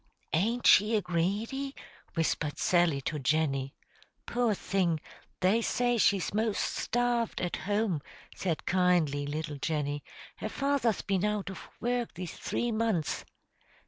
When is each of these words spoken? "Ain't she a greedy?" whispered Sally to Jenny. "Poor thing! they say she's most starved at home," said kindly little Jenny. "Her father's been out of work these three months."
"Ain't 0.33 0.65
she 0.65 0.95
a 0.95 1.01
greedy?" 1.03 1.75
whispered 2.15 2.57
Sally 2.57 3.01
to 3.01 3.19
Jenny. 3.19 3.75
"Poor 4.25 4.55
thing! 4.55 4.99
they 5.41 5.61
say 5.61 5.99
she's 5.99 6.33
most 6.33 6.59
starved 6.59 7.39
at 7.39 7.55
home," 7.57 8.01
said 8.35 8.65
kindly 8.65 9.27
little 9.27 9.57
Jenny. 9.57 10.03
"Her 10.37 10.49
father's 10.49 11.03
been 11.03 11.23
out 11.23 11.51
of 11.51 11.69
work 11.79 12.15
these 12.15 12.33
three 12.35 12.71
months." 12.71 13.25